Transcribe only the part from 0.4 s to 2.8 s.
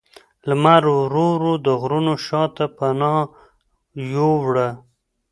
لمر ورو ورو د غرونو شا ته